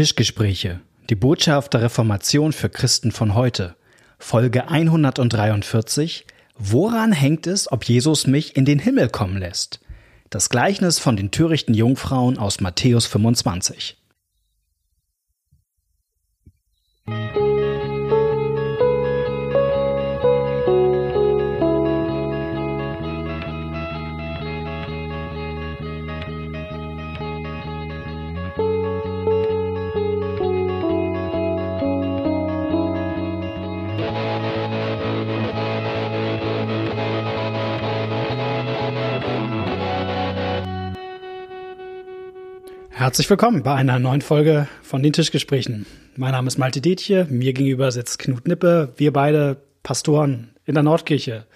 [0.00, 0.80] Tischgespräche.
[1.10, 3.76] Die Botschaft der Reformation für Christen von heute.
[4.18, 6.24] Folge 143.
[6.56, 9.80] Woran hängt es, ob Jesus mich in den Himmel kommen lässt?
[10.30, 13.98] Das Gleichnis von den törichten Jungfrauen aus Matthäus 25.
[43.00, 45.86] Herzlich willkommen bei einer neuen Folge von den Tischgesprächen.
[46.16, 50.82] Mein Name ist Malte Detje, mir gegenüber sitzt Knut Nippe, wir beide Pastoren in der
[50.82, 51.46] Nordkirche.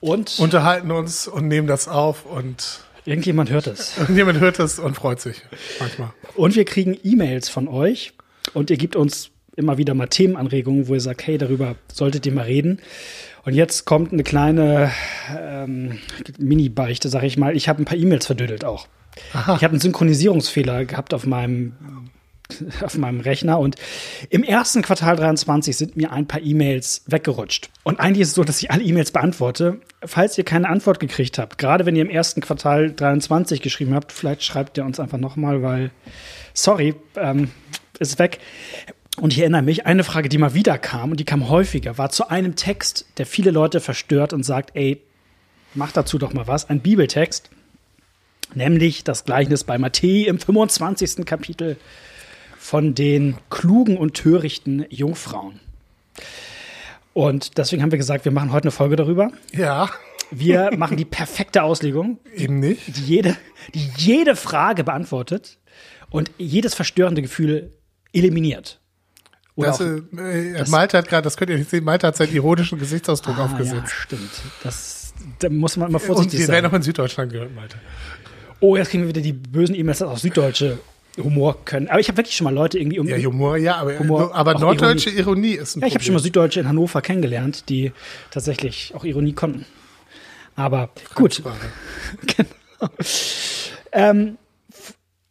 [0.00, 3.96] Und unterhalten uns und nehmen das auf und irgendjemand hört es.
[3.96, 5.40] Irgendjemand hört es und freut sich
[5.78, 6.12] manchmal.
[6.34, 8.14] Und wir kriegen E-Mails von euch
[8.52, 12.32] und ihr gebt uns immer wieder mal Themenanregungen, wo ihr sagt, hey, darüber solltet ihr
[12.32, 12.80] mal reden.
[13.44, 14.90] Und jetzt kommt eine kleine
[15.30, 16.00] ähm,
[16.38, 17.54] Mini-Beichte, sag ich mal.
[17.54, 18.88] Ich habe ein paar E-Mails verdödelt auch.
[19.32, 19.56] Aha.
[19.56, 21.74] Ich habe einen Synchronisierungsfehler gehabt auf meinem
[22.82, 23.76] auf meinem Rechner und
[24.30, 27.70] im ersten Quartal 23 sind mir ein paar E-Mails weggerutscht.
[27.82, 29.80] Und eigentlich ist es so, dass ich alle E-Mails beantworte.
[30.04, 34.12] Falls ihr keine Antwort gekriegt habt, gerade wenn ihr im ersten Quartal 23 geschrieben habt,
[34.12, 35.90] vielleicht schreibt ihr uns einfach nochmal, weil,
[36.54, 37.50] sorry, ähm,
[37.98, 38.38] ist weg.
[39.20, 42.10] Und ich erinnere mich, eine Frage, die mal wieder kam und die kam häufiger, war
[42.10, 45.00] zu einem Text, der viele Leute verstört und sagt, ey,
[45.74, 47.50] mach dazu doch mal was, ein Bibeltext
[48.54, 51.24] nämlich das Gleichnis bei Matthäi im 25.
[51.24, 51.76] Kapitel
[52.58, 55.60] von den klugen und törichten Jungfrauen.
[57.14, 59.30] Und deswegen haben wir gesagt, wir machen heute eine Folge darüber.
[59.52, 59.88] Ja.
[60.30, 62.18] Wir machen die perfekte Auslegung.
[62.34, 62.96] Eben nicht.
[62.96, 63.36] Die jede,
[63.72, 65.58] die jede Frage beantwortet
[66.10, 67.72] und jedes verstörende Gefühl
[68.12, 68.80] eliminiert.
[69.54, 72.16] Oder das, auch, äh, das, Malte hat gerade, das könnt ihr nicht sehen, Malte hat
[72.16, 73.84] seinen ironischen Gesichtsausdruck ah, aufgesetzt.
[73.84, 74.30] Ja, stimmt.
[74.62, 76.42] Das, da muss man immer vorsichtig sein.
[76.42, 77.78] Und wir werden auch in Süddeutschland gehört, Malte
[78.60, 80.78] oh, jetzt kriegen wir wieder die bösen E-Mails aus Süddeutsche
[81.18, 81.88] Humor können.
[81.88, 83.08] Aber ich habe wirklich schon mal Leute irgendwie um.
[83.08, 85.52] Ja, Humor, ja, aber, Humor, aber norddeutsche Ironie.
[85.52, 87.92] Ironie, ist ein Ja, ich habe schon mal Süddeutsche in Hannover kennengelernt, die
[88.30, 89.64] tatsächlich auch Ironie konnten.
[90.54, 91.42] Aber gut.
[92.36, 92.90] genau.
[93.92, 94.38] Ähm,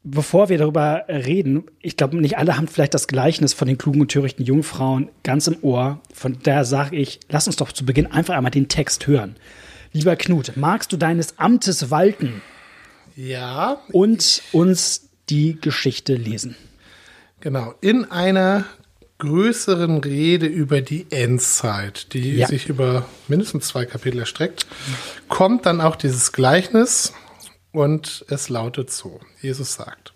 [0.04, 4.02] bevor wir darüber reden, ich glaube, nicht alle haben vielleicht das Gleichnis von den klugen
[4.02, 6.00] und törichten Jungfrauen ganz im Ohr.
[6.14, 9.36] Von daher sage ich, lass uns doch zu Beginn einfach einmal den Text hören.
[9.94, 12.42] Lieber Knut, magst du deines Amtes walten?
[13.16, 13.82] Ja.
[13.92, 16.56] Und uns die Geschichte lesen.
[17.40, 17.74] Genau.
[17.82, 18.66] In einer
[19.18, 22.48] größeren Rede über die Endzeit, die ja.
[22.48, 24.68] sich über mindestens zwei Kapitel erstreckt,
[25.30, 27.14] kommt dann auch dieses Gleichnis
[27.72, 29.22] und es lautet so.
[29.42, 30.14] Jesus sagt,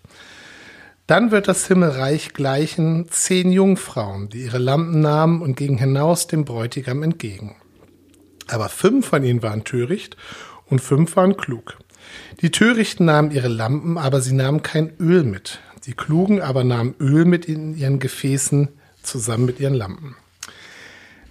[1.06, 6.44] dann wird das Himmelreich gleichen zehn Jungfrauen, die ihre Lampen nahmen und gingen hinaus dem
[6.44, 7.56] Bräutigam entgegen.
[8.48, 10.16] Aber fünf von ihnen waren töricht
[10.66, 11.78] und fünf waren klug.
[12.42, 15.60] Die Törichten nahmen ihre Lampen, aber sie nahmen kein Öl mit.
[15.86, 18.68] Die Klugen aber nahmen Öl mit in ihren Gefäßen
[19.02, 20.16] zusammen mit ihren Lampen.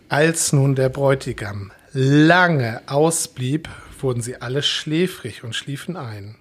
[0.10, 3.70] Als nun der Bräutigam lange ausblieb,
[4.00, 6.36] wurden sie alle schläfrig und schliefen ein.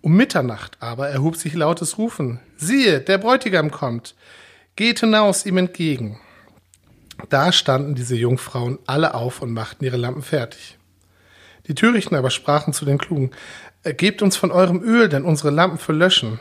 [0.00, 2.40] Um Mitternacht aber erhob sich lautes Rufen.
[2.56, 4.14] Siehe, der Bräutigam kommt.
[4.76, 6.18] Geht hinaus ihm entgegen.
[7.28, 10.78] Da standen diese Jungfrauen alle auf und machten ihre Lampen fertig.
[11.70, 13.30] Die Törichten aber sprachen zu den Klugen,
[13.84, 16.40] Gebt uns von eurem Öl, denn unsere Lampen verlöschen.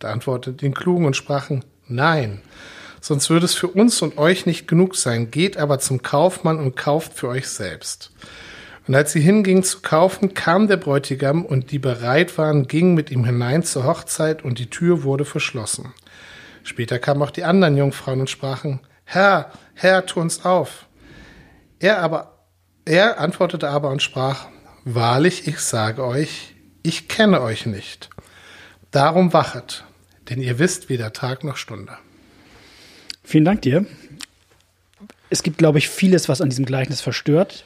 [0.00, 2.42] Da antworteten die Klugen und sprachen, Nein,
[3.00, 5.30] sonst würde es für uns und euch nicht genug sein.
[5.30, 8.10] Geht aber zum Kaufmann und kauft für euch selbst.
[8.88, 13.12] Und als sie hingingen zu kaufen, kam der Bräutigam und die bereit waren, gingen mit
[13.12, 15.94] ihm hinein zur Hochzeit und die Tür wurde verschlossen.
[16.64, 20.86] Später kamen auch die anderen Jungfrauen und sprachen, Herr, Herr, tu uns auf.
[21.78, 22.40] Er aber,
[22.84, 24.48] er antwortete aber und sprach,
[24.84, 28.10] Wahrlich, ich sage euch, ich kenne euch nicht.
[28.90, 29.84] Darum wachet,
[30.28, 31.96] denn ihr wisst weder Tag noch Stunde.
[33.22, 33.86] Vielen Dank dir.
[35.30, 37.64] Es gibt, glaube ich, vieles, was an diesem Gleichnis verstört.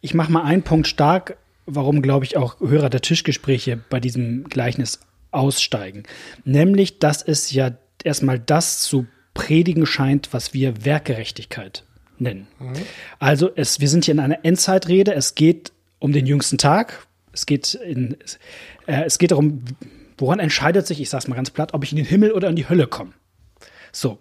[0.00, 1.36] Ich mache mal einen Punkt stark,
[1.66, 5.00] warum, glaube ich, auch Hörer der Tischgespräche bei diesem Gleichnis
[5.30, 6.04] aussteigen.
[6.44, 7.72] Nämlich, dass es ja
[8.02, 11.84] erstmal das zu predigen scheint, was wir Werkgerechtigkeit
[12.18, 12.48] nennen.
[12.58, 12.72] Mhm.
[13.18, 15.14] Also es, wir sind hier in einer Endzeitrede.
[15.14, 17.06] Es geht um den jüngsten Tag.
[17.32, 18.16] Es geht, in,
[18.86, 19.64] äh, es geht darum,
[20.16, 22.48] woran entscheidet sich, ich sage es mal ganz platt, ob ich in den Himmel oder
[22.48, 23.12] in die Hölle komme.
[23.92, 24.18] So.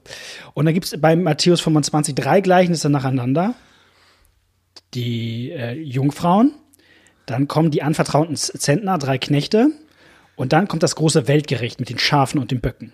[0.53, 3.55] Und dann gibt es bei Matthäus 25 drei Gleichnisse nacheinander.
[4.93, 6.53] Die äh, Jungfrauen,
[7.25, 9.71] dann kommen die anvertrauten Zentner, drei Knechte,
[10.35, 12.93] und dann kommt das große Weltgericht mit den Schafen und den Böcken.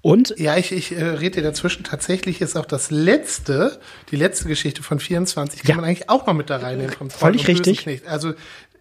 [0.00, 1.82] Und Ja, ich, ich äh, rede dir dazwischen.
[1.84, 3.80] Tatsächlich ist auch das letzte,
[4.10, 5.76] die letzte Geschichte von 24, kann Ja.
[5.76, 6.92] man eigentlich auch noch mit da reinnehmen.
[6.92, 7.78] Vom Völlig richtig.
[7.82, 8.06] Knecht.
[8.06, 8.34] Also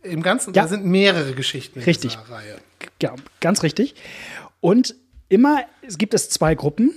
[0.04, 0.62] im Ganzen, Ja.
[0.64, 2.12] da sind mehrere Geschichten in Richtig.
[2.16, 2.58] dieser Reihe.
[3.02, 3.96] Ja, ganz richtig.
[4.62, 4.96] Und
[5.28, 6.94] immer es gibt es zwei Gruppen.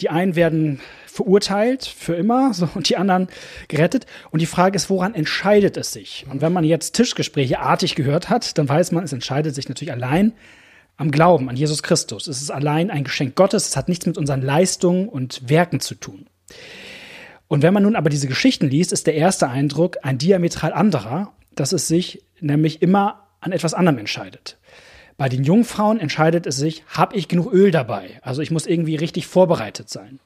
[0.00, 3.28] Die einen werden verurteilt für immer so, und die anderen
[3.68, 4.06] gerettet.
[4.30, 6.26] Und die Frage ist, woran entscheidet es sich?
[6.30, 9.92] Und wenn man jetzt Tischgespräche artig gehört hat, dann weiß man, es entscheidet sich natürlich
[9.92, 10.32] allein
[11.00, 12.26] am Glauben an Jesus Christus.
[12.26, 13.68] Es ist allein ein Geschenk Gottes.
[13.68, 16.26] Es hat nichts mit unseren Leistungen und Werken zu tun.
[17.48, 21.32] Und wenn man nun aber diese Geschichten liest, ist der erste Eindruck ein diametral anderer,
[21.54, 24.58] dass es sich nämlich immer an etwas anderem entscheidet.
[25.16, 28.20] Bei den Jungfrauen entscheidet es sich, habe ich genug Öl dabei?
[28.20, 30.20] Also ich muss irgendwie richtig vorbereitet sein.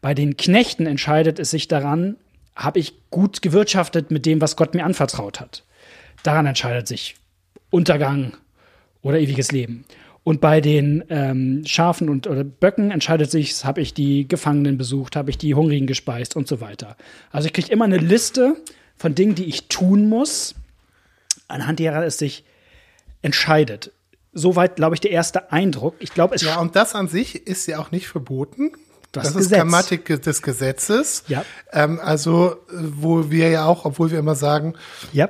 [0.00, 2.16] Bei den Knechten entscheidet es sich daran,
[2.54, 5.62] habe ich gut gewirtschaftet mit dem, was Gott mir anvertraut hat.
[6.22, 7.16] Daran entscheidet sich
[7.68, 8.32] Untergang
[9.02, 9.84] oder ewiges Leben.
[10.26, 15.14] Und bei den ähm, Schafen und oder Böcken entscheidet sich, habe ich die Gefangenen besucht,
[15.14, 16.96] habe ich die Hungrigen gespeist und so weiter.
[17.30, 18.56] Also ich kriege immer eine Liste
[18.96, 20.56] von Dingen, die ich tun muss,
[21.46, 22.42] anhand derer es sich
[23.22, 23.92] entscheidet.
[24.32, 25.94] Soweit, glaube ich, der erste Eindruck.
[26.00, 28.72] Ich glaube, es Ja, und das an sich ist ja auch nicht verboten.
[29.12, 29.52] Das Das, ist.
[29.52, 31.22] Grammatik des Gesetzes.
[31.28, 31.44] Ja.
[31.72, 34.74] Ähm, also, äh, wo wir ja auch, obwohl wir immer sagen,
[35.12, 35.28] ja,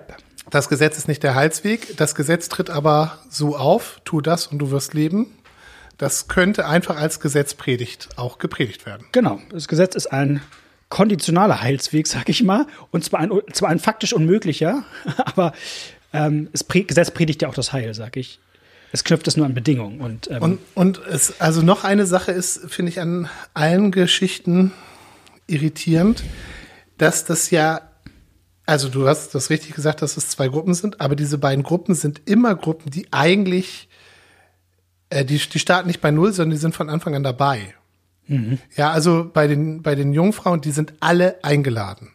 [0.50, 4.58] das Gesetz ist nicht der Heilsweg, das Gesetz tritt aber so auf, tu das und
[4.58, 5.32] du wirst leben.
[5.98, 9.06] Das könnte einfach als Gesetzpredigt auch gepredigt werden.
[9.12, 10.42] Genau, das Gesetz ist ein
[10.88, 14.84] konditionaler Heilsweg, sag ich mal, und zwar ein, zwar ein faktisch unmöglicher,
[15.16, 15.52] aber
[16.12, 18.40] ähm, das Gesetz predigt ja auch das Heil, sag ich.
[18.92, 20.00] Es knüpft es nur an Bedingungen.
[20.00, 24.72] Und, ähm, Und, und es, also noch eine Sache ist, finde ich an allen Geschichten
[25.48, 26.22] irritierend,
[26.98, 27.80] dass das ja,
[28.66, 31.94] also du hast das richtig gesagt, dass es zwei Gruppen sind, aber diese beiden Gruppen
[31.94, 33.88] sind immer Gruppen, die eigentlich,
[35.10, 37.74] äh, die, die starten nicht bei Null, sondern die sind von Anfang an dabei.
[38.74, 42.10] Ja, also bei den, bei den Jungfrauen, die sind alle eingeladen.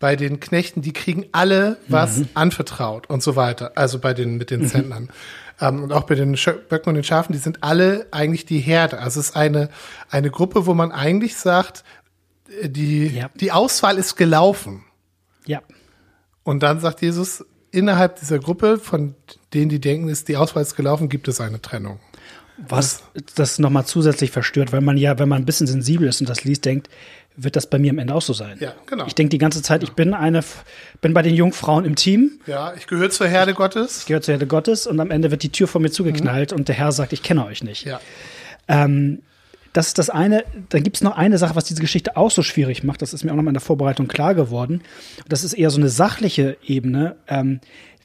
[0.00, 3.70] Bei den Knechten, die kriegen alle was anvertraut und so weiter.
[3.76, 5.08] Also bei den, mit den Zentnern.
[5.60, 6.32] Ähm, und auch bei den
[6.68, 8.98] Böcken und den Schafen, die sind alle eigentlich die Herde.
[8.98, 9.70] Also es ist eine,
[10.10, 11.84] eine Gruppe, wo man eigentlich sagt,
[12.60, 13.30] äh, die, Ja.
[13.36, 14.84] die Auswahl ist gelaufen.
[15.46, 15.62] ja,
[16.46, 19.14] Und dann sagt Jesus, innerhalb dieser Gruppe, von
[19.52, 21.98] denen, die denken, ist die Auswahl ist gelaufen, gibt es eine Trennung.
[22.68, 23.02] was
[23.34, 26.44] das nochmal zusätzlich verstört, weil man ja, wenn man ein bisschen sensibel ist und das
[26.44, 26.88] liest, denkt,
[27.36, 28.56] wird das bei mir am Ende auch so sein.
[28.60, 29.06] Ja, genau.
[29.06, 30.42] Ich denke die ganze Zeit, ich bin eine,
[31.02, 34.06] bin bei den Jungfrauen im Team, Ja, ich gehöre zur Herde Gottes.
[34.06, 36.76] gehört zur Herde Gottes und am Ende wird die Tür vor mir zugeknallt und der
[36.76, 37.84] Herr sagt, ich kenne euch nicht.
[37.84, 38.00] Ja.
[38.68, 39.20] Ähm,
[39.76, 40.44] das ist das eine.
[40.70, 43.02] Dann gibt es noch eine Sache, was diese Geschichte auch so schwierig macht.
[43.02, 44.80] Das ist mir auch noch mal in der Vorbereitung klar geworden.
[45.28, 47.60] Das ist eher so eine sachliche Ebene, ähm,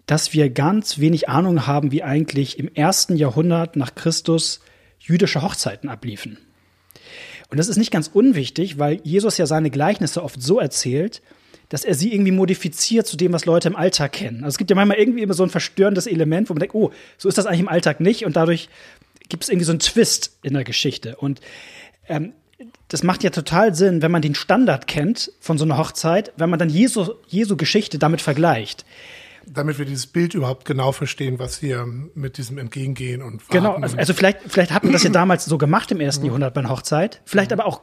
[0.05, 4.59] dass wir ganz wenig Ahnung haben, wie eigentlich im ersten Jahrhundert nach Christus
[4.99, 6.37] jüdische Hochzeiten abliefen.
[7.49, 11.21] Und das ist nicht ganz unwichtig, weil Jesus ja seine Gleichnisse oft so erzählt,
[11.69, 14.43] dass er sie irgendwie modifiziert zu dem, was Leute im Alltag kennen.
[14.43, 16.91] Also es gibt ja manchmal irgendwie immer so ein verstörendes Element, wo man denkt, oh,
[17.17, 18.25] so ist das eigentlich im Alltag nicht.
[18.25, 18.67] Und dadurch
[19.31, 21.15] gibt es irgendwie so einen Twist in der Geschichte.
[21.15, 21.41] Und
[22.07, 22.33] ähm,
[22.89, 26.49] das macht ja total Sinn, wenn man den Standard kennt von so einer Hochzeit, wenn
[26.49, 28.85] man dann Jesu, Jesu Geschichte damit vergleicht.
[29.47, 33.75] Damit wir dieses Bild überhaupt genau verstehen, was hier mit diesem Entgegengehen und Warten Genau,
[33.75, 36.59] also, also vielleicht, vielleicht hat man das ja damals so gemacht im ersten Jahrhundert bei
[36.59, 37.21] einer Hochzeit.
[37.25, 37.81] Vielleicht aber auch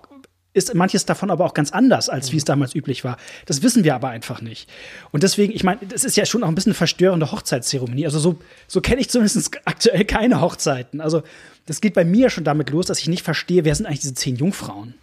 [0.55, 3.17] ist manches davon aber auch ganz anders, als wie es damals üblich war.
[3.46, 4.69] Das wissen wir aber einfach nicht.
[5.13, 8.06] Und deswegen, ich meine, das ist ja schon auch ein bisschen eine verstörende Hochzeitszeremonie.
[8.06, 11.01] Also so, so kenne ich zumindest aktuell keine Hochzeiten.
[11.01, 11.22] Also
[11.67, 14.15] das geht bei mir schon damit los, dass ich nicht verstehe, wer sind eigentlich diese
[14.15, 14.94] zehn Jungfrauen?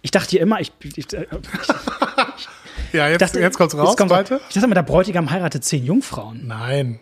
[0.00, 1.06] Ich dachte ja immer, ich, ich, ich,
[2.92, 4.40] ja, jetzt, dachte, jetzt kommt's raus, kommt's weiter.
[4.48, 6.46] Ich dachte immer, der Bräutigam heiratet zehn Jungfrauen.
[6.46, 7.00] Nein.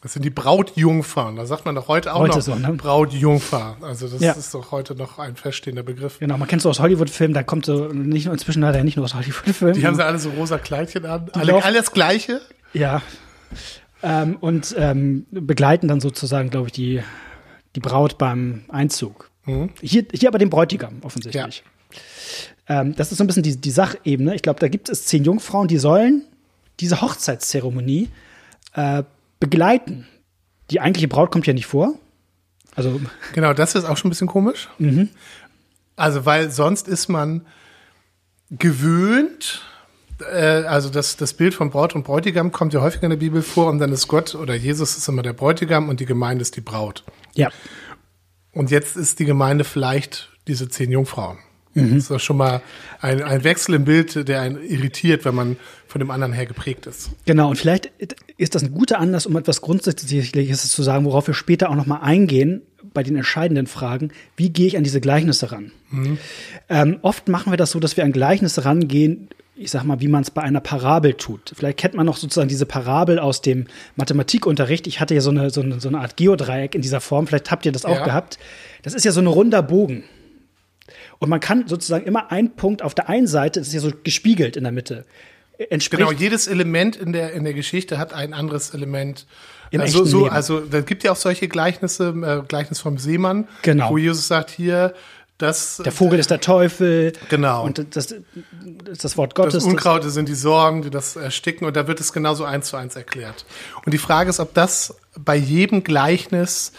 [0.00, 1.34] Das sind die Brautjungfern.
[1.34, 2.72] Da sagt man doch heute auch Heute noch so, ne?
[2.74, 3.76] Brautjungfer.
[3.82, 4.32] Also das Ja.
[4.32, 6.20] ist doch heute noch ein feststehender Begriff.
[6.20, 9.04] Genau, man kennt so aus Hollywood-Filmen, da kommt so, nicht nur inzwischen leider nicht nur
[9.04, 9.74] aus Hollywood-Filmen.
[9.74, 11.28] Die haben sie alle so rosa Kleidchen an.
[11.32, 12.40] Alle, alles Gleiche.
[12.72, 13.02] Ja.
[14.02, 17.02] Ähm, und ähm, begleiten dann sozusagen, glaube ich, die,
[17.74, 19.30] die Braut beim Einzug.
[19.80, 21.64] Hier, hier aber den Bräutigam offensichtlich.
[22.68, 24.34] Ähm, das ist so ein bisschen die, die Sachebene.
[24.34, 26.22] Ich glaube, da gibt es zehn Jungfrauen, die sollen
[26.80, 28.10] diese Hochzeitszeremonie
[28.74, 29.02] äh,
[29.48, 30.06] begleiten.
[30.70, 31.94] Die eigentliche Braut kommt ja nicht vor.
[32.74, 33.00] Also,
[33.32, 34.68] Genau, das ist auch schon ein bisschen komisch.
[35.96, 37.46] Also, weil sonst ist man
[38.50, 39.62] gewöhnt,
[40.20, 43.42] äh, also das, das Bild von Braut und Bräutigam kommt ja häufiger in der Bibel
[43.42, 46.56] vor und dann ist Gott oder Jesus ist immer der Bräutigam und die Gemeinde ist
[46.56, 47.04] die Braut.
[47.34, 47.50] ja.
[48.52, 51.38] Und jetzt ist die Gemeinde vielleicht diese zehn Jungfrauen.
[51.86, 52.62] Das ist doch schon mal
[53.00, 55.56] ein, ein Wechsel im Bild, der einen irritiert, wenn man
[55.86, 57.10] von dem anderen her geprägt ist.
[57.24, 57.90] Genau, und vielleicht
[58.36, 61.86] ist das ein guter Anlass, um etwas Grundsätzliches zu sagen, worauf wir später auch noch
[61.86, 62.62] mal eingehen,
[62.94, 65.72] bei den entscheidenden Fragen, wie gehe ich an diese Gleichnisse ran?
[65.90, 66.18] Mhm.
[66.68, 70.08] Ähm, oft machen wir das so, dass wir an Gleichnisse rangehen, ich sag mal, wie
[70.08, 71.52] man es bei einer Parabel tut.
[71.54, 73.66] Vielleicht kennt man noch sozusagen diese Parabel aus dem
[73.96, 74.86] Mathematikunterricht.
[74.86, 77.26] Ich hatte ja so eine, so eine, so eine Art Geodreieck in dieser Form.
[77.26, 78.04] Vielleicht habt ihr das auch ja.
[78.04, 78.38] gehabt.
[78.82, 80.04] Das ist ja so ein runder Bogen.
[81.18, 83.92] Und man kann sozusagen immer einen Punkt auf der einen Seite, das ist ja so
[84.02, 85.04] gespiegelt in der Mitte,
[85.70, 86.00] entspricht.
[86.00, 89.26] Genau, jedes Element in der, in der Geschichte hat ein anderes Element.
[89.70, 93.90] Im also, so, also, da gibt ja auch solche Gleichnisse, äh, Gleichnis vom Seemann, genau.
[93.90, 94.94] wo Jesus sagt, hier,
[95.38, 97.12] das, der Vogel ist der Teufel.
[97.28, 97.64] Genau.
[97.64, 99.54] Und das, das, das Wort Gottes.
[99.54, 101.64] Das Unkraut das sind die Sorgen, die das ersticken.
[101.64, 103.46] Und da wird es genauso eins zu eins erklärt.
[103.86, 106.72] Und die Frage ist, ob das bei jedem Gleichnis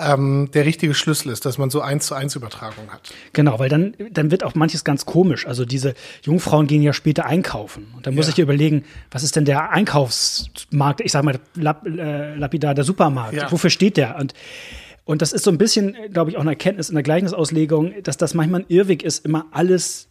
[0.00, 3.12] ähm, der richtige Schlüssel ist, dass man so eins zu eins Übertragung hat.
[3.32, 5.46] Genau, weil dann, dann wird auch manches ganz komisch.
[5.46, 7.88] Also diese Jungfrauen gehen ja später einkaufen.
[7.96, 8.30] Und dann muss ja.
[8.30, 12.84] ich dir überlegen, was ist denn der Einkaufsmarkt, ich sag mal, lap, äh, lapidar, der
[12.84, 13.34] Supermarkt.
[13.34, 13.50] Ja.
[13.52, 14.16] Wofür steht der?
[14.16, 14.34] Und
[15.04, 18.16] und das ist so ein bisschen, glaube ich, auch eine Erkenntnis in der Gleichnisauslegung, dass
[18.16, 20.08] das manchmal ein Irrweg ist, immer alles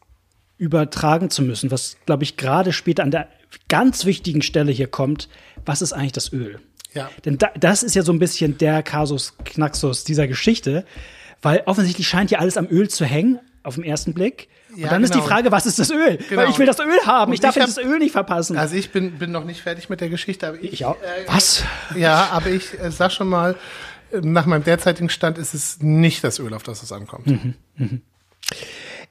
[0.57, 3.29] übertragen zu müssen, was, glaube ich, gerade später an der
[3.69, 5.29] ganz wichtigen Stelle hier kommt.
[5.65, 6.59] Was ist eigentlich das Öl?
[6.93, 7.09] Ja.
[7.25, 10.85] Denn da, das ist ja so ein bisschen der Kasus Knaxus dieser Geschichte,
[11.41, 14.47] weil offensichtlich scheint ja alles am Öl zu hängen, auf den ersten Blick.
[14.69, 15.05] Und ja, dann genau.
[15.05, 15.27] ist die genau.
[15.27, 16.17] Frage, was ist das Öl?
[16.17, 16.41] Genau.
[16.41, 17.29] Weil ich will das Öl haben.
[17.29, 18.57] Und ich darf ich hab, das Öl nicht verpassen.
[18.57, 20.73] Also ich bin, bin noch nicht fertig mit der Geschichte, aber ich.
[20.73, 20.95] ich auch.
[20.95, 21.63] Äh, was?
[21.95, 23.55] Ja, aber ich äh, sag schon mal,
[24.11, 27.27] nach meinem derzeitigen Stand ist es nicht das Öl, auf das es ankommt.
[27.27, 27.89] Mhm, mh.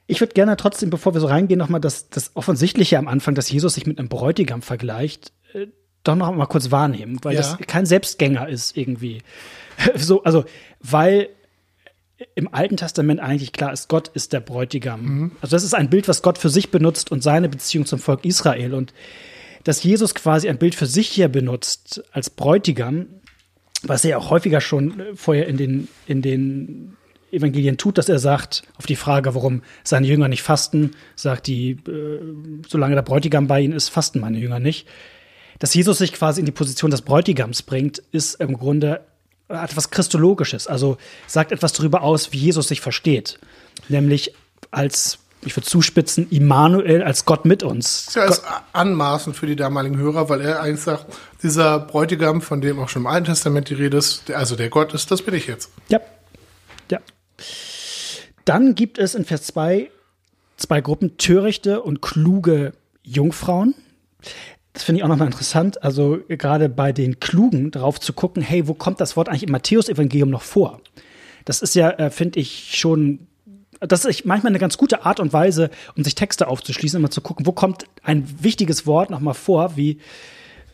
[0.07, 3.51] Ich würde gerne trotzdem, bevor wir so reingehen, nochmal das, das Offensichtliche am Anfang, dass
[3.51, 5.67] Jesus sich mit einem Bräutigam vergleicht, äh,
[6.05, 7.41] doch noch mal kurz wahrnehmen, weil ja.
[7.41, 9.23] das kein Selbstgänger ist irgendwie.
[9.97, 10.45] so, also,
[10.81, 11.29] weil
[12.35, 15.03] im Alten Testament eigentlich klar ist, Gott ist der Bräutigam.
[15.03, 15.33] Mhm.
[15.41, 18.25] Also das ist ein Bild, was Gott für sich benutzt und seine Beziehung zum Volk
[18.25, 18.75] Israel.
[18.75, 18.93] Und
[19.65, 23.07] dass Jesus quasi ein Bild für sich hier benutzt als Bräutigam,
[23.83, 26.97] was er auch häufiger schon vorher in den, in den
[27.31, 31.73] Evangelien tut, dass er sagt, auf die Frage, warum seine Jünger nicht fasten, sagt die,
[31.73, 32.21] äh,
[32.67, 34.89] solange der Bräutigam bei ihnen ist, fasten meine Jünger nicht.
[35.59, 39.01] Dass Jesus sich quasi in die Position des Bräutigams bringt, ist im Grunde
[39.49, 43.39] etwas Christologisches, also sagt etwas darüber aus, wie Jesus sich versteht.
[43.89, 44.35] Nämlich
[44.71, 48.07] als ich würde zuspitzen, Immanuel als Gott mit uns.
[48.07, 51.07] Das ist ja als anmaßend für die damaligen Hörer, weil er eigentlich sagt,
[51.45, 54.95] dieser Bräutigam, von dem auch schon im Alten Testament die Rede ist, also der Gott
[54.95, 55.71] ist, das bin ich jetzt.
[55.89, 56.01] Ja.
[56.91, 56.99] Ja.
[58.45, 59.91] Dann gibt es in Vers 2
[60.59, 62.73] zwei Gruppen, törichte und kluge
[63.03, 63.75] Jungfrauen.
[64.79, 68.69] Das finde ich auch nochmal interessant, also gerade bei den Klugen darauf zu gucken, hey,
[68.69, 70.81] wo kommt das Wort eigentlich im Matthäus-Evangelium noch vor?
[71.45, 73.27] Das ist ja, äh, finde ich, schon
[73.81, 77.21] das ist manchmal eine ganz gute Art und Weise, um sich Texte aufzuschließen, immer zu
[77.21, 79.99] gucken, wo kommt ein wichtiges Wort nochmal vor, wie,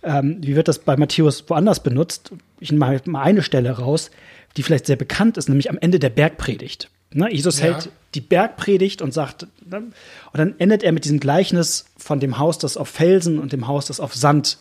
[0.03, 2.33] ähm, wie wird das bei Matthäus woanders benutzt.
[2.61, 4.11] Ich nehme mal eine Stelle raus,
[4.59, 6.91] die vielleicht sehr bekannt ist, nämlich am Ende der Bergpredigt.
[7.11, 7.33] Ne?
[7.33, 7.73] Jesus ja.
[7.73, 9.78] hält die Bergpredigt und sagt, ne?
[9.78, 9.92] und
[10.33, 13.87] dann endet er mit diesem Gleichnis von dem Haus, das auf Felsen und dem Haus,
[13.87, 14.59] das auf Sand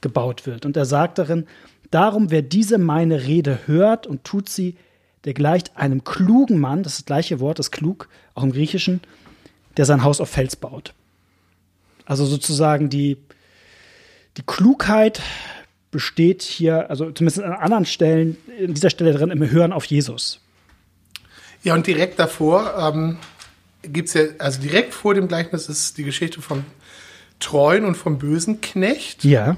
[0.00, 0.66] gebaut wird.
[0.66, 1.46] Und er sagt darin,
[1.90, 4.76] darum, wer diese meine Rede hört und tut sie,
[5.24, 9.00] der gleicht einem klugen Mann, das ist das gleiche Wort, das klug, auch im Griechischen,
[9.76, 10.94] der sein Haus auf Fels baut.
[12.04, 13.16] Also sozusagen die,
[14.36, 15.22] die Klugheit
[15.90, 20.41] besteht hier, also zumindest an anderen Stellen, in dieser Stelle drin, im Hören auf Jesus.
[21.62, 23.18] Ja, und direkt davor ähm,
[23.82, 26.64] gibt es ja, also direkt vor dem Gleichnis ist die Geschichte vom
[27.38, 29.24] treuen und vom bösen Knecht.
[29.24, 29.56] Ja.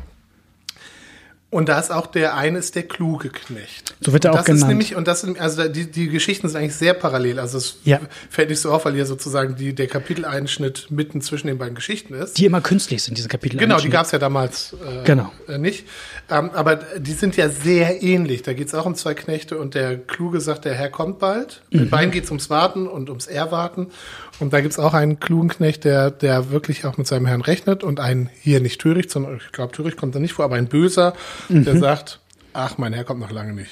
[1.54, 3.94] Und da ist auch der eine ist der kluge Knecht.
[4.00, 4.62] So wird er auch das genannt.
[4.62, 7.38] Ist nämlich, und das sind, also die, die Geschichten sind eigentlich sehr parallel.
[7.38, 8.00] Also es ja.
[8.28, 12.12] fällt nicht so auf, weil hier sozusagen die, der Kapiteleinschnitt mitten zwischen den beiden Geschichten
[12.12, 12.38] ist.
[12.38, 13.56] Die immer künstlich sind, diese Kapitel.
[13.56, 15.30] Genau, die gab es ja damals äh, genau.
[15.46, 15.86] Äh, nicht.
[16.28, 18.42] Ähm, aber die sind ja sehr ähnlich.
[18.42, 21.62] Da geht es auch um zwei Knechte und der Kluge sagt, der Herr kommt bald.
[21.70, 21.82] Mhm.
[21.82, 23.92] Mit beiden geht es ums Warten und ums Erwarten.
[24.40, 27.40] Und da gibt es auch einen klugen Knecht, der, der wirklich auch mit seinem Herrn
[27.40, 30.56] rechnet und einen hier nicht töricht, sondern ich glaube, töricht kommt da nicht vor, aber
[30.56, 31.14] ein böser,
[31.48, 31.64] mhm.
[31.64, 32.20] der sagt,
[32.52, 33.70] ach, mein Herr kommt noch lange nicht.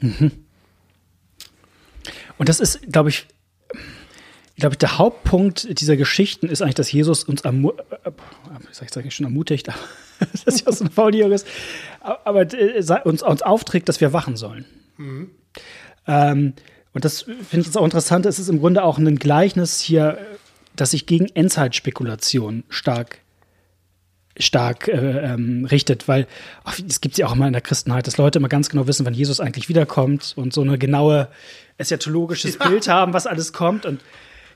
[0.00, 0.32] Mhm.
[2.38, 3.26] Und das ist, glaube ich,
[4.56, 8.10] glaube ich, der Hauptpunkt dieser Geschichten ist eigentlich, dass Jesus uns ermu äh,
[8.82, 9.78] ich sage schon ermutigt, aber
[10.32, 11.44] das ist ja so Fauliges,
[12.00, 14.64] aber äh, uns, uns aufträgt, dass wir wachen sollen.
[14.96, 15.30] Mhm.
[16.06, 16.54] Ähm,
[16.98, 18.26] und das finde ich jetzt auch interessant.
[18.26, 20.18] Es ist im Grunde auch ein Gleichnis hier,
[20.74, 23.20] das sich gegen Endzeitspekulation stark
[24.36, 26.26] stark äh, ähm, richtet, weil
[26.88, 29.14] es gibt ja auch immer in der Christenheit, dass Leute immer ganz genau wissen, wann
[29.14, 31.28] Jesus eigentlich wiederkommt und so eine genaue
[31.76, 32.68] eschatologisches ja.
[32.68, 34.00] Bild haben, was alles kommt und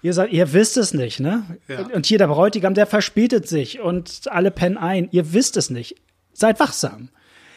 [0.02, 1.44] ihr sagt, ihr wisst es nicht, ne?
[1.68, 1.86] Ja.
[1.94, 5.08] Und hier der Bräutigam, der verspätet sich und alle pennen ein.
[5.12, 5.94] Ihr wisst es nicht.
[6.32, 7.08] Seid wachsam.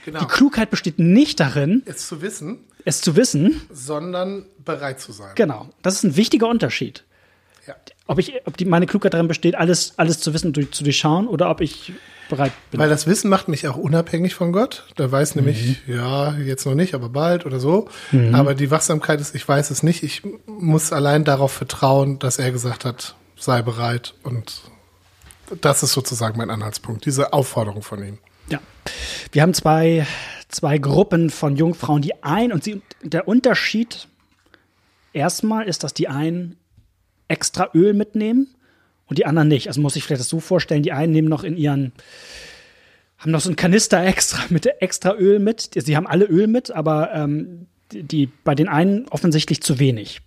[0.05, 0.19] Genau.
[0.19, 2.59] Die Klugheit besteht nicht darin, es zu wissen.
[2.85, 5.31] Es zu wissen, sondern bereit zu sein.
[5.35, 5.69] genau.
[5.81, 7.03] Das ist ein wichtiger Unterschied.
[7.67, 7.75] Ja.
[8.07, 11.27] Ob ich, ob die, meine Klugheit darin besteht, alles, alles zu wissen und zu durchschauen
[11.27, 11.93] oder ob ich
[12.29, 12.79] bereit bin.
[12.79, 14.85] Weil das Wissen macht mich auch unabhängig von Gott.
[14.95, 17.89] Da weiß nämlich, ja, jetzt noch nicht, aber bald oder so.
[18.31, 20.03] Aber die Wachsamkeit ist, ich weiß es nicht.
[20.03, 24.13] Ich muss allein darauf vertrauen, dass er gesagt hat, sei bereit.
[24.23, 24.61] Und
[25.61, 28.17] das ist sozusagen mein Anhaltspunkt, diese Aufforderung von ihm.
[29.31, 30.05] Wir haben zwei,
[30.49, 34.07] zwei Gruppen von Jungfrauen, die ein und sie, der Unterschied
[35.13, 36.57] erstmal ist, dass die einen
[37.27, 38.55] extra Öl mitnehmen
[39.07, 39.67] und die anderen nicht.
[39.67, 41.93] Also muss ich vielleicht das so vorstellen, die einen nehmen noch in ihren,
[43.17, 45.71] haben noch so einen Kanister extra mit extra Öl mit.
[45.75, 50.21] Sie haben alle Öl mit, aber ähm, die bei den einen offensichtlich zu wenig.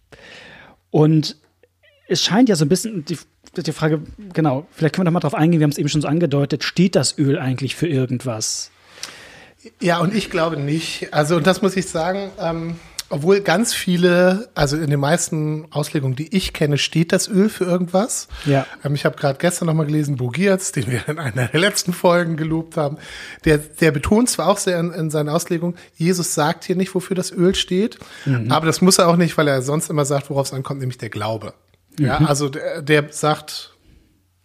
[0.91, 1.37] Und
[2.09, 3.19] es scheint ja so ein bisschen die,
[3.67, 4.01] die Frage,
[4.33, 6.65] genau, vielleicht können wir da mal drauf eingehen, wir haben es eben schon so angedeutet,
[6.65, 8.71] steht das Öl eigentlich für irgendwas?
[9.81, 11.13] Ja, und ich glaube nicht.
[11.13, 12.77] Also, und das muss ich sagen, ähm,
[13.11, 17.65] obwohl ganz viele, also in den meisten Auslegungen, die ich kenne, steht das Öl für
[17.65, 18.29] irgendwas.
[18.45, 18.67] Ja.
[18.85, 21.93] Ähm, ich habe gerade gestern noch mal gelesen, Bogiaz, den wir in einer der letzten
[21.93, 22.99] Folgen gelobt haben,
[23.45, 27.17] der, der betont zwar auch sehr in, in seiner Auslegung, Jesus sagt hier nicht, wofür
[27.17, 27.99] das Öl steht,
[28.49, 30.99] aber das muss er auch nicht, weil er sonst immer sagt, worauf es ankommt, nämlich
[30.99, 31.55] der Glaube.
[31.99, 33.77] Ja, also der, der sagt,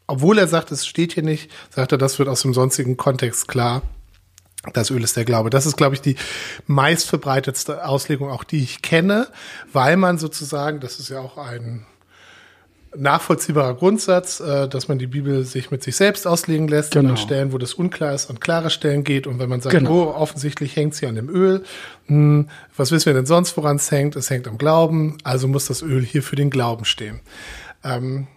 [0.08, 3.48] obwohl er sagt, es steht hier nicht, sagt er, das wird aus dem sonstigen Kontext
[3.48, 3.82] klar.
[4.72, 5.50] Das Öl ist der Glaube.
[5.50, 6.16] Das ist, glaube ich, die
[6.68, 9.28] meistverbreitetste Auslegung, auch die ich kenne,
[9.74, 11.86] weil man sozusagen, das ist ja auch ein
[12.96, 17.12] nachvollziehbarer Grundsatz, äh, dass man die Bibel sich mit sich selbst auslegen lässt, Genau.
[17.12, 19.26] an Stellen, wo das unklar ist, an klare Stellen geht.
[19.28, 20.04] Und wenn man sagt, Genau.
[20.04, 21.64] oh, offensichtlich hängt sie an dem Öl,
[22.08, 24.16] hm, was wissen wir denn sonst, woran es hängt?
[24.16, 27.22] Es hängt am Glauben, also muss das Öl hier für den Glauben stehen.
[27.84, 28.28] Ähm,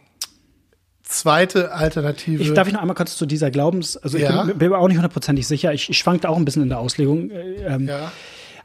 [1.02, 2.42] zweite Alternative.
[2.42, 4.42] Ich darf ich noch einmal kurz zu dieser Glaubens, also ich Ja.
[4.44, 5.72] bin, bin mir auch nicht hundertprozentig sicher.
[5.72, 7.30] Ich, ich schwankte auch ein bisschen in der Auslegung.
[7.30, 8.10] Äh, Ähm, ja.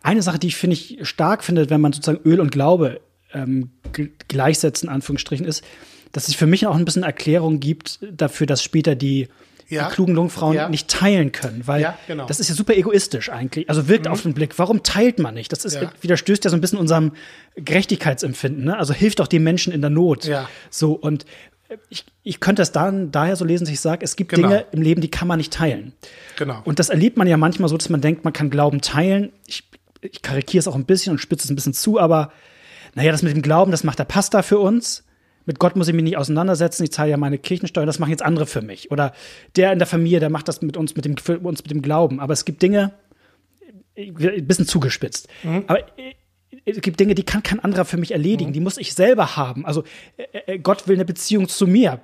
[0.03, 3.01] Eine Sache, die ich finde ich stark finde, wenn man sozusagen Öl und Glaube
[3.33, 5.63] ähm, g- gleichsetzt, in Anführungsstrichen, ist,
[6.11, 9.27] dass es für mich auch ein bisschen Erklärung gibt dafür, dass später die,
[9.69, 9.87] Ja.
[9.87, 10.67] die klugen Jungfrauen Ja.
[10.67, 12.25] nicht teilen können, weil Ja, genau.
[12.25, 13.69] das ist ja super egoistisch eigentlich.
[13.69, 15.51] Also wirkt auf den Blick, warum teilt man nicht?
[15.53, 15.91] Das ist, Ja.
[16.01, 17.13] widerstößt ja so ein bisschen unserem
[17.75, 18.65] Gerechtigkeitsempfinden.
[18.65, 18.77] Ne?
[18.77, 20.29] Also hilft doch den Menschen in der Not.
[20.69, 21.25] So und
[21.69, 24.49] äh, ich, ich könnte es dann daher so lesen, dass ich sage, es gibt Genau.
[24.49, 25.93] Dinge im Leben, die kann man nicht teilen.
[26.37, 26.61] Genau.
[26.65, 29.31] Und das erlebt man ja manchmal so, dass man denkt, man kann Glauben teilen.
[29.47, 29.63] Ich,
[30.01, 32.31] ich karikiere es auch ein bisschen und spitze es ein bisschen zu, aber
[32.95, 35.05] naja, das mit dem Glauben, das macht der Pastor für uns.
[35.45, 36.83] Mit Gott muss ich mich nicht auseinandersetzen.
[36.83, 38.91] Ich zahle ja meine Kirchensteuer, das machen jetzt andere für mich.
[38.91, 39.13] Oder
[39.55, 41.81] der in der Familie, der macht das mit uns, mit dem, für uns mit dem
[41.81, 42.19] Glauben.
[42.19, 42.93] Aber es gibt Dinge,
[43.97, 45.27] ein bisschen zugespitzt.
[45.67, 46.13] Aber äh,
[46.65, 48.53] es gibt Dinge, die kann kein anderer für mich erledigen.
[48.53, 49.65] Die muss ich selber haben.
[49.65, 49.83] Also
[50.17, 52.01] äh, äh, Gott will eine Beziehung zu mir.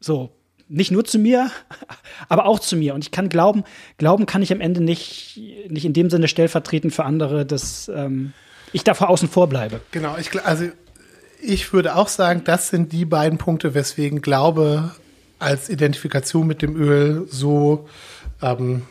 [0.00, 0.30] So.
[0.66, 1.50] Nicht nur zu mir,
[2.28, 2.94] aber auch zu mir.
[2.94, 3.64] Und ich kann glauben,
[3.98, 8.32] glauben kann ich am Ende nicht, nicht in dem Sinne stellvertretend für andere, dass ähm,
[8.74, 9.80] ich davor außen vor bleibe.
[9.92, 10.66] Genau, ich, also
[11.40, 14.92] ich würde auch sagen, das sind die beiden Punkte, weswegen Glaube
[15.38, 17.88] als Identifikation mit dem Öl so
[18.42, 18.82] ähm,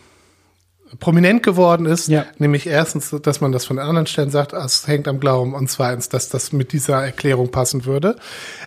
[1.00, 2.08] prominent geworden ist.
[2.08, 2.26] Ja.
[2.38, 6.08] Nämlich erstens, dass man das von anderen Stellen sagt, es hängt am Glauben und zweitens,
[6.08, 8.16] dass das mit dieser Erklärung passen würde.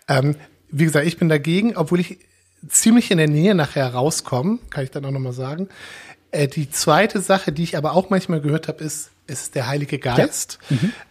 [0.09, 0.37] Ähm,
[0.71, 2.19] wie gesagt, ich bin dagegen, obwohl ich
[2.69, 5.69] ziemlich in der Nähe nachher rauskomme, kann ich dann auch nochmal sagen.
[6.31, 9.99] Äh, die zweite Sache, die ich aber auch manchmal gehört habe, ist, ist der Heilige
[9.99, 10.59] Geist.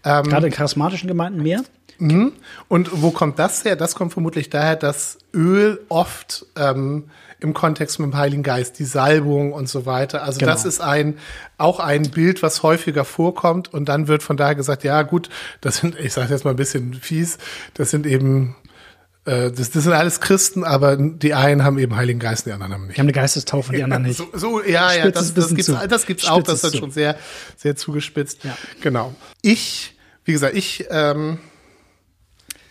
[0.03, 1.63] Ähm, Gerade in charismatischen Gemeinden mehr.
[1.97, 2.33] Mhm.
[2.67, 3.75] Und wo kommt das her?
[3.75, 7.05] Das kommt vermutlich daher, dass Öl oft ähm,
[7.39, 10.23] im Kontext mit dem Heiligen Geist, die Salbung und so weiter.
[10.23, 10.51] Also Genau.
[10.51, 11.17] das ist ein
[11.57, 13.73] auch ein Bild, was häufiger vorkommt.
[13.73, 15.29] Und dann wird von daher gesagt, ja gut,
[15.61, 17.37] das sind, ich sage jetzt mal ein bisschen fies,
[17.75, 18.55] das sind eben
[19.25, 22.73] äh, das, das sind alles Christen, aber die einen haben eben Heiligen Geist, die anderen
[22.73, 22.95] haben nicht.
[22.97, 24.17] Die haben eine Geistestaufe, die anderen nicht.
[24.17, 25.73] So, so ja, ja, das, das gibt's, zu.
[25.87, 26.77] das gibt's auch, das ist zu.
[26.77, 27.17] schon sehr,
[27.57, 28.43] sehr zugespitzt.
[28.43, 28.55] Ja.
[28.81, 29.13] Genau.
[29.41, 31.39] Ich, wie gesagt, ich, ähm,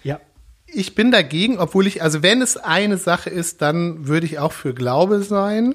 [0.04, 0.20] Ja.
[0.66, 4.52] ich bin dagegen, obwohl ich, also wenn es eine Sache ist, dann würde ich auch
[4.52, 5.74] für Glaube sein.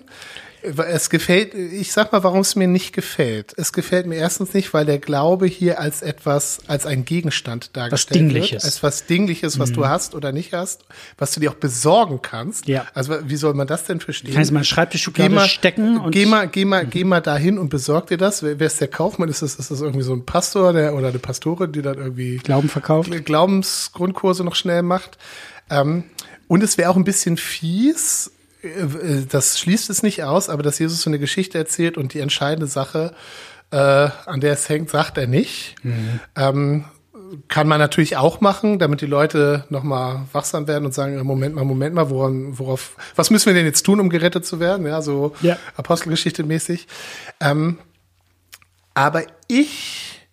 [0.61, 3.53] Es gefällt, ich sag mal, warum es mir nicht gefällt.
[3.57, 8.19] Es gefällt mir erstens nicht, weil der Glaube hier als etwas, als ein Gegenstand dargestellt
[8.19, 8.51] Dingliches.
[8.51, 8.63] wird.
[8.65, 10.83] Als was Dingliches, was du hast oder nicht hast,
[11.17, 12.67] was du dir auch besorgen kannst.
[12.67, 12.85] Ja.
[12.93, 14.33] Also wie soll man das denn verstehen?
[14.33, 17.21] Kann ich in meine Schreibtischschublade Geh mal, stecken und geh mal, geh mal, geh mal
[17.21, 18.43] dahin und besorg dir das.
[18.43, 19.29] Wer, wer ist der Kaufmann?
[19.29, 22.37] Ist das, ist das irgendwie so ein Pastor der, oder eine Pastorin, die dann irgendwie
[22.37, 23.09] Glauben verkauft.
[23.25, 25.17] Glaubensgrundkurse noch schnell macht.
[25.69, 26.03] Ähm,
[26.47, 28.31] und es wäre auch ein bisschen fies,
[29.31, 32.67] das schließt es nicht aus, aber dass Jesus so eine Geschichte erzählt und die entscheidende
[32.67, 33.13] Sache,
[33.71, 35.75] äh, an der es hängt, sagt er nicht.
[36.35, 36.85] Ähm,
[37.47, 41.63] kann man natürlich auch machen, damit die Leute nochmal wachsam werden und sagen, Moment mal,
[41.63, 44.85] Moment mal, woran, worauf, was müssen wir denn jetzt tun, um gerettet zu werden?
[44.87, 45.57] Ja, so Ja.
[45.75, 46.87] Apostelgeschichte mäßig.
[47.39, 47.77] Ähm,
[48.93, 50.27] aber ich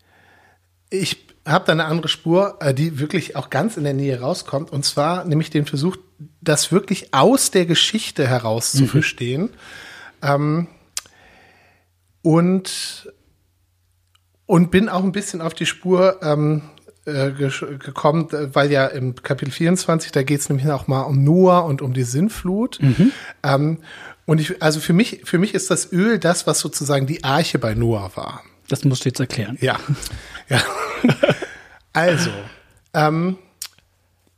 [0.90, 4.72] ich habe da eine andere Spur, äh, die wirklich auch ganz in der Nähe rauskommt.
[4.72, 5.96] Und zwar nämlich den Versuch,
[6.40, 8.88] das wirklich aus der Geschichte heraus zu mhm.
[8.88, 9.50] verstehen.
[10.22, 10.66] Ähm,
[12.22, 13.12] und,
[14.46, 16.62] und bin auch ein bisschen auf die Spur ähm,
[17.04, 21.64] äh, gekommen, weil ja im Kapitel 24, da geht es nämlich auch mal um Noah
[21.64, 22.82] und um die Sinnflut.
[22.82, 23.12] Mhm.
[23.44, 23.78] Ähm,
[24.24, 27.60] und ich, also für mich, für mich ist das Öl das, was sozusagen die Arche
[27.60, 28.42] bei Noah war.
[28.68, 29.56] Das musst du jetzt erklären.
[29.60, 29.78] Ja.
[30.48, 30.60] ja.
[31.92, 32.30] also,
[32.94, 33.38] ähm,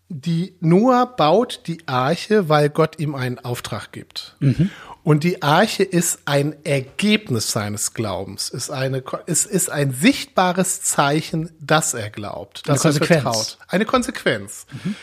[0.09, 4.37] die Noah baut die Arche, weil Gott ihm einen Auftrag gibt.
[4.41, 4.71] Mhm.
[5.09, 11.49] Und die Arche ist ein Ergebnis seines Glaubens, ist eine, ist, ist ein sichtbares Zeichen,
[11.61, 13.57] dass er glaubt, dass eine er vertraut.
[13.69, 14.67] Eine Konsequenz.
[14.71, 14.95] Mhm.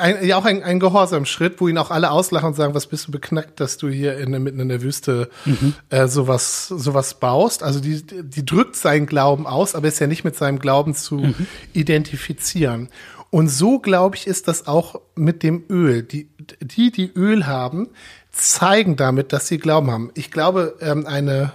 [0.00, 3.08] Ein, ja, auch ein, ein Gehorsamschritt, wo ihn auch alle auslachen und sagen, was bist
[3.08, 5.74] du beknackt, dass du hier in, mitten in der Wüste mhm.
[5.90, 7.62] äh, sowas, sowas baust.
[7.62, 11.16] Also die, die drückt seinen Glauben aus, aber ist ja nicht mit seinem Glauben zu
[11.16, 11.46] mhm.
[11.74, 12.88] identifizieren.
[13.28, 16.02] Und so, glaube ich, ist das auch mit dem Öl.
[16.02, 16.28] Die,
[16.60, 17.88] die, die Öl haben,
[18.32, 20.10] zeigen damit, dass sie Glauben haben.
[20.14, 21.52] Ich glaube, ähm, eine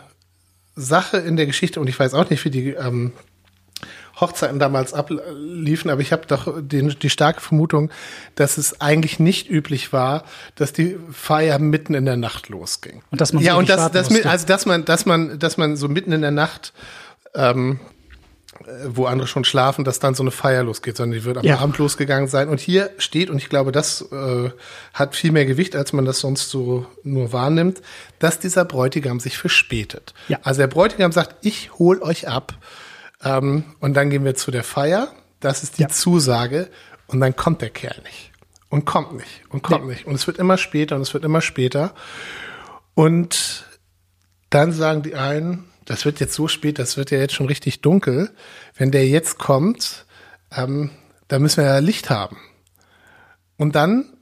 [0.75, 3.13] Sache in der Geschichte, und ich weiß auch nicht, wie die ähm,
[4.19, 7.91] Hochzeiten damals abliefen, aber ich habe doch den, die starke Vermutung,
[8.35, 10.23] dass es eigentlich nicht üblich war,
[10.55, 13.03] dass die Feier mitten in der Nacht losging.
[13.11, 15.87] Und dass man ja und das, das also dass man, dass man, dass man so
[15.87, 16.73] mitten in der Nacht
[17.35, 17.79] ähm,
[18.87, 21.59] wo andere schon schlafen, dass dann so eine Feier losgeht, sondern die wird am ja.
[21.59, 22.49] Abend losgegangen sein.
[22.49, 24.51] Und hier steht, und ich glaube, das äh,
[24.93, 27.81] hat viel mehr Gewicht, als man das sonst so nur wahrnimmt,
[28.19, 30.13] dass dieser Bräutigam sich verspätet.
[30.27, 30.39] Ja.
[30.43, 32.53] Also der Bräutigam sagt, ich hol euch ab.
[33.23, 35.09] Ähm, und dann gehen wir zu der Feier.
[35.39, 35.89] Das ist die ja.
[35.89, 36.69] Zusage.
[37.07, 38.31] Und dann kommt der Kerl nicht.
[38.69, 39.43] Und kommt nicht.
[39.49, 39.93] Und kommt nee.
[39.93, 40.05] nicht.
[40.07, 41.93] Und es wird immer später und es wird immer später.
[42.95, 43.65] Und
[44.49, 47.81] dann sagen die einen, das wird jetzt so spät, das wird ja jetzt schon richtig
[47.81, 48.29] dunkel.
[48.75, 50.05] Wenn der jetzt kommt,
[50.51, 50.91] ähm,
[51.29, 52.37] da müssen wir ja Licht haben.
[53.57, 54.13] Und dann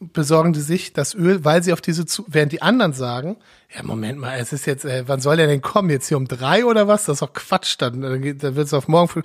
[0.00, 3.36] besorgen die sich das Öl, weil sie auf diese, zu während die anderen sagen,
[3.72, 5.90] ja, Moment mal, es ist jetzt, äh, wann soll der denn kommen?
[5.90, 7.04] Jetzt hier um drei oder was?
[7.04, 7.76] Das ist doch Quatsch.
[7.78, 9.22] Dann, dann, dann wird es auf morgen,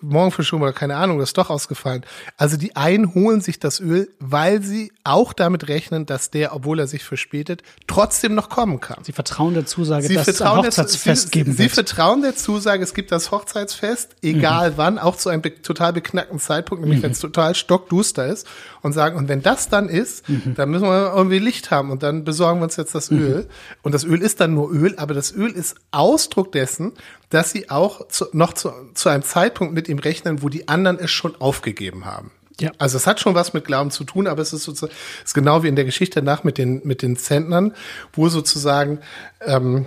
[0.00, 2.04] morgen verschoben oder keine Ahnung, das ist doch ausgefallen.
[2.36, 6.78] Also die einen holen sich das Öl, weil sie auch damit rechnen, dass der, obwohl
[6.78, 9.02] er sich verspätet, trotzdem noch kommen kann.
[9.02, 11.70] Sie vertrauen der Zusage, sie dass es ein Hochzeitsfest sie, geben sie, wird.
[11.70, 14.74] Sie vertrauen der Zusage, es gibt das Hochzeitsfest, egal mhm.
[14.76, 17.04] wann, auch zu einem total beknackten Zeitpunkt, nämlich mhm.
[17.04, 18.46] wenn es total stockduster ist
[18.82, 20.54] und sagen, und wenn das dann ist, mhm.
[20.54, 23.22] dann müssen wir irgendwie Licht haben und dann besorgen wir uns jetzt das mhm.
[23.22, 23.48] Öl.
[23.82, 26.92] Und das Öl ist dann nur Öl, aber das Öl ist Ausdruck dessen,
[27.30, 30.98] dass sie auch zu, noch zu, zu einem Zeitpunkt mit ihm rechnen, wo die anderen
[30.98, 32.32] es schon aufgegeben haben.
[32.60, 32.72] Ja.
[32.78, 34.92] Also es hat schon was mit Glauben zu tun, aber es ist sozusagen
[35.24, 37.72] ist genau wie in der Geschichte nach mit den mit den Zentnern,
[38.12, 38.98] wo sozusagen
[39.40, 39.86] ähm,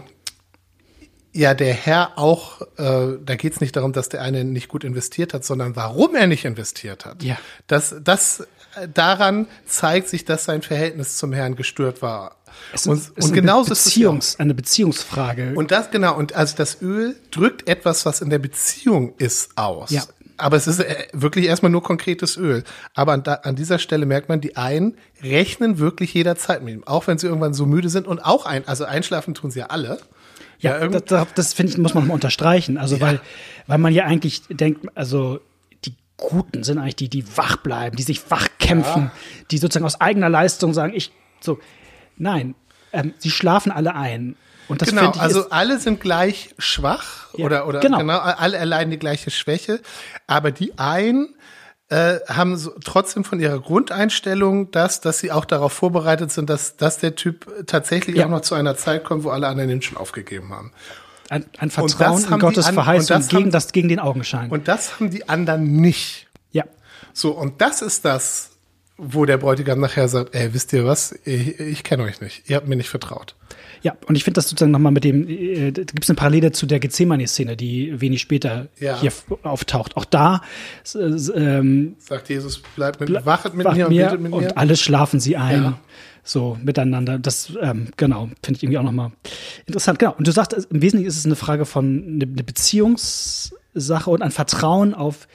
[1.34, 4.86] ja der Herr auch, äh, da geht es nicht darum, dass der eine nicht gut
[4.86, 7.24] investiert hat, sondern warum er nicht investiert hat.
[7.24, 7.38] Ja.
[7.68, 8.48] Das, das
[8.94, 12.38] daran zeigt sich, dass sein Verhältnis zum Herrn gestört war.
[12.74, 15.54] Es und, ist, und genauso Beziehungs, ist es eine Beziehungsfrage.
[15.56, 19.92] Und das genau und also das Öl drückt etwas, was in der Beziehung ist, aus.
[19.92, 20.04] Ja.
[20.38, 22.64] Aber es ist äh, wirklich erstmal nur konkretes Öl.
[22.96, 26.84] Aber an, da, an dieser Stelle merkt man, die einen rechnen wirklich jederzeit mit ihm,
[26.86, 29.68] auch wenn sie irgendwann so müde sind und auch ein, also einschlafen tun sie ja
[29.68, 30.00] alle.
[30.60, 32.78] Ja, ja das, das finde ich, muss man mal unterstreichen.
[32.78, 33.02] Also, ja.
[33.02, 33.22] weil,
[33.68, 35.40] weil man ja eigentlich denkt, also,
[35.86, 39.12] die Guten sind eigentlich die, die wach bleiben, die sich wach kämpfen, ja.
[39.50, 41.60] die sozusagen aus eigener Leistung sagen, ich, so,
[42.22, 42.54] Nein,
[42.94, 44.36] ähm, sie schlafen alle ein.
[44.68, 47.98] Und das genau, ich, also alle sind gleich schwach ja, oder, oder genau.
[47.98, 49.82] genau, alle erleiden die gleiche Schwäche,
[50.28, 51.36] aber die einen
[51.90, 56.78] äh, haben so, trotzdem von ihrer Grundeinstellung das, dass sie auch darauf vorbereitet sind, dass,
[56.78, 58.26] dass der Typ tatsächlich ja.
[58.26, 60.72] auch noch zu einer Zeit kommt, wo alle anderen den schon aufgegeben haben.
[61.30, 64.52] Ein, ein Vertrauen in Gottes an, Verheißung das gegen, haben, das gegen den Augenschein.
[64.52, 66.28] Und das haben die anderen nicht.
[66.52, 66.66] Ja.
[67.14, 68.51] So, und das ist das,
[69.04, 72.56] wo der Bräutigam nachher sagt, ey, wisst ihr was, ich, ich kenne euch nicht, ihr
[72.56, 73.36] habt mir nicht vertraut.
[73.82, 76.52] Ja, und ich finde das sozusagen nochmal mit dem, äh, da gibt es eine Parallele
[76.52, 79.00] zu der Gethsemane-Szene, die wenig später ja.
[79.02, 79.12] hier
[79.42, 79.98] auftaucht.
[79.98, 80.42] Auch da
[80.94, 84.38] äh, ähm, sagt Jesus, bleibt mit, ble wachet mit mir, mir und mit mir.
[84.38, 85.64] Und alle schlafen sie ein.
[85.64, 85.80] Ja.
[86.24, 87.18] So miteinander.
[87.18, 89.12] Das, ähm, genau, finde ich irgendwie auch nochmal
[89.66, 89.98] interessant.
[89.98, 90.14] Genau.
[90.16, 94.94] Und du sagst, im Wesentlichen ist es eine Frage von eine Beziehungssache und ein Vertrauen
[94.94, 95.28] auf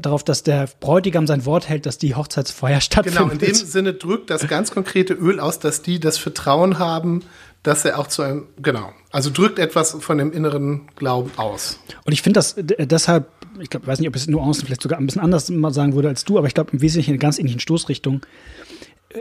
[0.00, 3.20] darauf, dass der Bräutigam sein Wort hält, dass die Hochzeitsfeier stattfindet.
[3.20, 7.22] Genau, in dem Sinne drückt das ganz konkrete Öl aus, dass die das Vertrauen haben,
[7.62, 11.78] dass er auch zu einem, genau, also drückt etwas von dem inneren Glauben aus.
[12.04, 13.28] Und ich finde das deshalb,
[13.58, 15.94] ich glaube, weiß nicht, ob ich es Nuancen vielleicht sogar ein bisschen anders mal sagen
[15.94, 18.20] würde als du, aber ich glaube im Wesentlichen in ganz ähnlichen Stoßrichtung.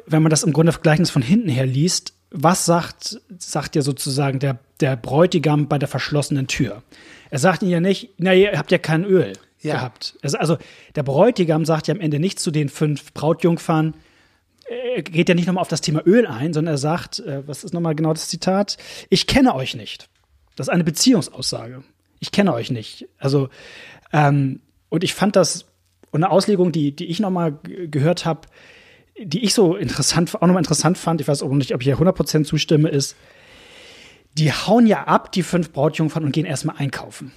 [0.07, 4.39] Wenn man das im Grunde Gleichnis von hinten her liest, was sagt, sagt ja sozusagen
[4.39, 6.81] der, der Bräutigam bei der verschlossenen Tür?
[7.29, 9.33] Er sagt ihnen ja nicht, na, ihr habt ja kein Öl.
[9.63, 9.75] Ja.
[9.75, 10.17] gehabt.
[10.21, 10.57] Also, also
[10.95, 13.95] der Bräutigam sagt ja am Ende nicht zu den fünf Brautjungfern,
[14.95, 17.63] er geht ja nicht nochmal auf das Thema Öl ein, sondern er sagt, äh, was
[17.63, 18.77] ist nochmal genau das Zitat?
[19.09, 20.09] Ich kenne euch nicht.
[20.55, 21.83] Das ist eine Beziehungsaussage.
[22.19, 23.07] Ich kenne euch nicht.
[23.17, 23.49] Also,
[24.13, 25.65] ähm, und ich fand das,
[26.11, 28.47] und eine Auslegung, die, die ich nochmal gehört habe,
[29.19, 31.97] die ich so interessant, auch nochmal interessant fand, ich weiß auch nicht, ob ich hier
[31.97, 33.15] 100% zustimme, ist,
[34.35, 37.31] die hauen ja ab, die fünf Brautjungfern, und gehen erstmal einkaufen.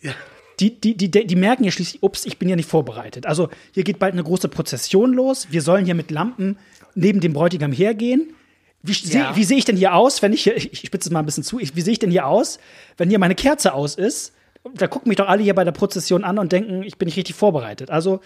[0.00, 0.12] Ja.
[0.60, 3.26] Die, die, die, die merken ja schließlich, ups, ich bin ja nicht vorbereitet.
[3.26, 5.48] Also hier geht bald eine große Prozession los.
[5.50, 6.58] Wir sollen hier mit Lampen
[6.94, 8.34] neben dem Bräutigam hergehen.
[8.82, 9.32] Wie, ja.
[9.34, 11.42] seh, sehe ich denn hier aus, wenn ich hier, ich spitze es mal ein bisschen
[11.42, 12.58] zu, ich, wie sehe ich denn hier aus,
[12.98, 14.34] wenn hier meine Kerze aus ist?
[14.74, 17.16] Da gucken mich doch alle hier bei der Prozession an und denken, ich bin nicht
[17.16, 17.90] richtig vorbereitet.
[17.90, 18.20] Also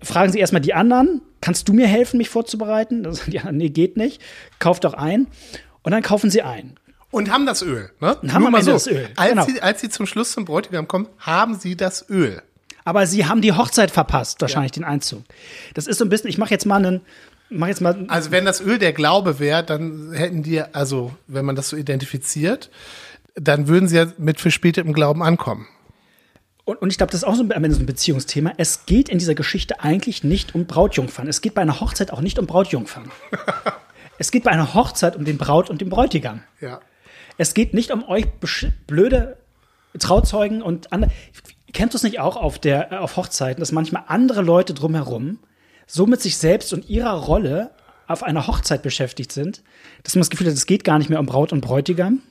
[0.00, 3.02] fragen Sie erstmal die anderen, kannst du mir helfen, mich vorzubereiten?
[3.08, 4.22] Das, ja, nee, geht nicht.
[4.58, 5.26] Kauf doch ein.
[5.82, 6.74] Und dann kaufen Sie ein.
[7.10, 8.16] Und haben das Öl, ne?
[8.16, 8.72] Und haben mal so.
[8.72, 9.08] das Öl.
[9.16, 9.44] Als, genau.
[9.46, 12.42] sie, als sie zum Schluss zum Bräutigam kommen, haben sie das Öl.
[12.84, 14.82] Aber sie haben die Hochzeit verpasst, wahrscheinlich ja.
[14.82, 15.22] den Einzug.
[15.74, 17.00] Das ist so ein bisschen, ich mache jetzt mal einen,
[17.50, 18.06] mach jetzt mal.
[18.08, 21.76] Also wenn das Öl der Glaube wäre, dann hätten die, also wenn man das so
[21.76, 22.70] identifiziert,
[23.34, 25.66] dann würden sie ja mit verspätetem Glauben ankommen.
[26.64, 28.52] Und, und ich glaube, das ist auch so ein, so ein Beziehungsthema.
[28.58, 31.26] Es geht in dieser Geschichte eigentlich nicht um Brautjungfern.
[31.26, 33.10] Es geht bei einer Hochzeit auch nicht um Brautjungfern.
[34.18, 36.42] es geht bei einer Hochzeit um den Braut und den Bräutigam.
[36.60, 36.80] Ja.
[37.38, 38.26] Es geht nicht um euch
[38.86, 39.38] blöde
[39.98, 41.10] Trauzeugen und andere.
[41.72, 45.38] Kennst du es nicht auch auf, der, äh, auf Hochzeiten, dass manchmal andere Leute drumherum
[45.86, 47.70] so mit sich selbst und ihrer Rolle
[48.06, 49.62] auf einer Hochzeit beschäftigt sind,
[50.02, 52.22] dass man das Gefühl hat, es geht gar nicht mehr um Braut und Bräutigam?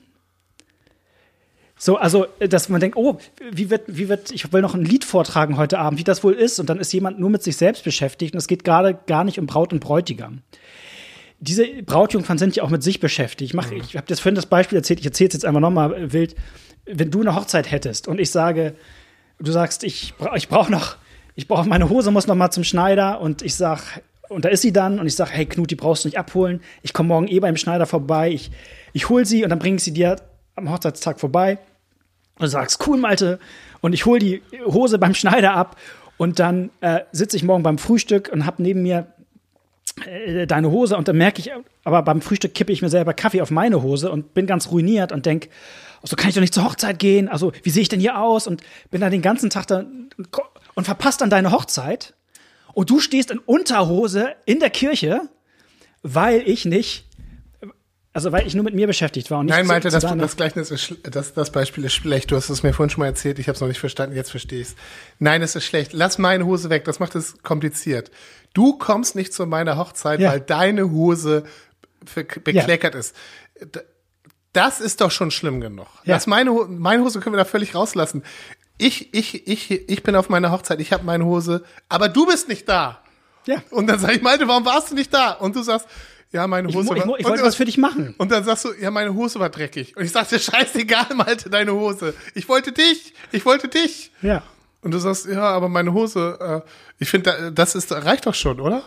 [1.80, 3.20] So, also, dass man denkt, oh,
[3.52, 6.34] wie wird, wie wird, ich will noch ein Lied vortragen heute Abend, wie das wohl
[6.34, 9.24] ist, und dann ist jemand nur mit sich selbst beschäftigt und es geht gerade gar
[9.24, 10.42] nicht um Braut und Bräutigam
[11.40, 13.52] diese Brautjungfern sind ja auch mit sich beschäftigt.
[13.52, 13.78] Ich, mach, mhm.
[13.78, 16.36] ich habe das vorhin das Beispiel erzählt, ich erzähle es jetzt einfach nochmal wild.
[16.86, 18.76] Wenn du eine Hochzeit hättest und ich sage,
[19.40, 20.98] du sagst, ich, ich brauche noch,
[21.36, 24.62] ich brauche meine Hose, muss noch mal zum Schneider und ich sag, und da ist
[24.62, 26.62] sie dann und ich sage, hey Knut, die brauchst du nicht abholen.
[26.82, 28.32] Ich komme morgen eh beim Schneider vorbei.
[28.32, 28.52] Ich,
[28.94, 30.18] ich hol sie und dann bringe ich sie dir
[30.56, 31.60] am Hochzeitstag vorbei.
[32.36, 33.40] Und du sagst, cool, Malte.
[33.82, 35.78] Und ich hole die Hose beim Schneider ab
[36.18, 39.08] und dann äh, sitze ich morgen beim Frühstück und habe neben mir
[40.48, 41.52] deine Hose und dann merke ich,
[41.84, 45.12] aber beim Frühstück kippe ich mir selber Kaffee auf meine Hose und bin ganz ruiniert
[45.12, 45.50] und denke,
[46.04, 47.28] so kann ich doch nicht zur Hochzeit gehen.
[47.28, 48.48] Also, wie sehe ich denn hier aus?
[48.48, 49.84] Und bin dann den ganzen Tag da
[50.76, 52.14] und verpasst dann deine Hochzeit.
[52.74, 55.22] Und du stehst in Unterhose in der Kirche,
[56.04, 57.07] weil ich nicht
[58.18, 60.72] also weil ich nur mit mir beschäftigt war und nicht Nein, Malte, das, das Gleichnis
[60.72, 62.32] ist das, das Beispiel ist schlecht.
[62.32, 64.32] Du hast es mir vorhin schon mal erzählt, ich habe es noch nicht verstanden, jetzt
[64.32, 64.76] verstehe ich es.
[65.20, 65.94] Nein, es ist schlecht.
[65.94, 68.10] Lass meine Hose weg, das macht es kompliziert.
[68.56, 70.32] Du kommst nicht zu meiner Hochzeit, ja.
[70.32, 71.44] weil deine Hose
[72.16, 73.00] bekleckert ja.
[73.00, 73.16] ist.
[74.52, 75.86] Das ist doch schon schlimm genug.
[76.04, 76.16] Ja.
[76.16, 78.24] Lass meine, meine Hose können wir da völlig rauslassen.
[78.80, 82.50] Ich, ich, ich, ich bin auf meiner Hochzeit, ich habe meine Hose, aber du bist
[82.50, 83.04] nicht da.
[83.46, 83.62] Ja.
[83.70, 85.34] Und dann sage ich, Malte, warum warst du nicht da?
[85.34, 85.88] Und du sagst,
[86.32, 86.98] ja, meine Hose ich, war.
[86.98, 88.14] Ich, ich wollte was für dich machen.
[88.18, 89.96] Und dann sagst du, ja, meine Hose war dreckig.
[89.96, 92.14] Und ich sagte, scheißegal, Malte, deine Hose.
[92.36, 93.14] Ich wollte dich.
[93.32, 94.12] Ich wollte dich.
[94.22, 94.44] Ja.
[94.82, 98.60] Und du sagst, ja, aber meine Hose, äh, ich finde, das ist, reicht doch schon,
[98.60, 98.84] oder?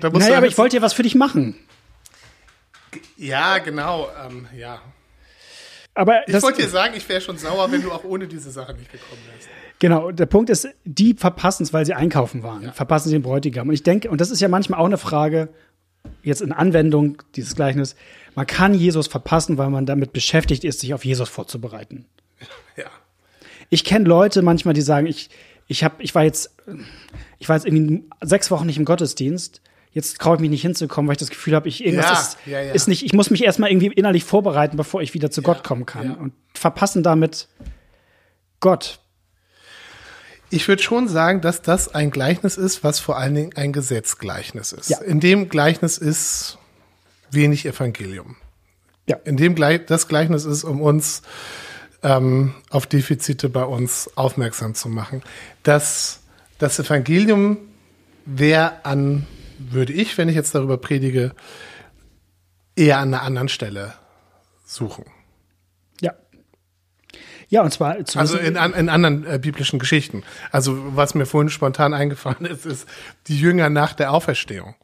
[0.00, 1.54] Da naja, aber ich wollte ja was für dich machen.
[3.16, 4.80] Ja, genau, ähm, ja.
[5.94, 8.72] Aber ich wollte dir sagen, ich wäre schon sauer, wenn du auch ohne diese Sache
[8.74, 9.48] nicht gekommen wärst.
[9.80, 12.62] Genau, der Punkt ist, die verpassen es, weil sie einkaufen waren.
[12.62, 12.72] Ja.
[12.72, 13.68] Verpassen sie den Bräutigam.
[13.68, 15.50] Und ich denke, und das ist ja manchmal auch eine Frage,
[16.22, 17.96] jetzt in Anwendung dieses Gleichnis,
[18.34, 22.06] man kann Jesus verpassen, weil man damit beschäftigt ist, sich auf Jesus vorzubereiten.
[22.76, 22.84] Ja.
[23.70, 25.30] Ich kenne Leute manchmal, die sagen, ich,
[25.66, 26.54] ich, hab, ich war jetzt,
[27.38, 29.60] ich war jetzt irgendwie sechs Wochen nicht im Gottesdienst.
[29.92, 32.38] Jetzt traue ich mich nicht hinzukommen, weil ich das Gefühl habe, ich irgendwas ja, ist,
[32.46, 32.72] ja, ja.
[32.72, 35.86] ist nicht, ich muss mich erstmal irgendwie innerlich vorbereiten, bevor ich wieder zu Gott kommen
[35.86, 36.14] kann.
[36.14, 37.48] Und verpassen damit
[38.60, 39.00] Gott.
[40.50, 44.72] Ich würde schon sagen, dass das ein Gleichnis ist, was vor allen Dingen ein Gesetzgleichnis
[44.72, 44.88] ist.
[44.88, 44.98] Ja.
[44.98, 46.58] In dem Gleichnis ist
[47.30, 48.36] wenig Evangelium.
[49.06, 49.16] Ja.
[49.24, 51.22] In dem Gle das Gleichnis ist, um uns
[52.02, 55.22] ähm, auf Defizite bei uns aufmerksam zu machen.
[55.62, 56.20] Das,
[56.58, 57.58] das Evangelium
[58.24, 59.26] wäre an,
[59.58, 61.34] würde ich, wenn ich jetzt darüber predige,
[62.76, 63.94] eher an einer anderen Stelle
[64.64, 65.04] suchen.
[67.48, 70.22] Ja, und zwar zu Also in, in anderen äh, biblischen Geschichten.
[70.52, 72.88] Also was mir vorhin spontan eingefallen ist, ist
[73.26, 74.74] die Jünger nach der Auferstehung.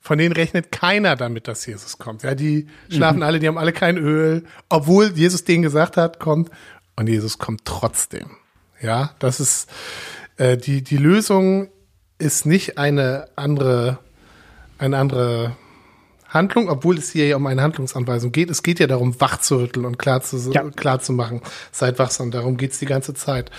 [0.00, 2.22] Von denen rechnet keiner damit, dass Jesus kommt.
[2.22, 3.22] Ja, die schlafen mhm.
[3.24, 6.50] alle, die haben alle kein Öl, obwohl Jesus denen gesagt hat, kommt.
[6.94, 8.36] Und Jesus kommt trotzdem.
[8.80, 9.68] Ja, das ist
[10.36, 11.68] äh, die die Lösung
[12.18, 13.98] ist nicht eine andere
[14.78, 15.56] eine andere
[16.36, 18.50] Handlung, obwohl es hier ja um eine Handlungsanweisung geht.
[18.50, 20.62] Es geht ja darum, wach zu rütteln und klar zu, ja.
[20.70, 21.42] klar zu machen.
[21.72, 23.50] Seid wachsam, darum geht's die ganze Zeit.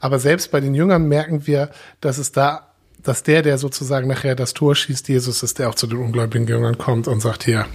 [0.00, 1.70] Aber selbst bei den Jüngern merken wir,
[2.00, 2.68] dass es da,
[3.02, 6.46] dass der, der sozusagen nachher das Tor schießt, Jesus ist, der auch zu den ungläubigen
[6.46, 7.66] Jüngern kommt und sagt, hier,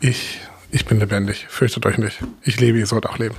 [0.00, 2.18] ich, ich bin lebendig, fürchtet euch nicht.
[2.42, 3.36] Ich lebe, ihr sollt auch leben.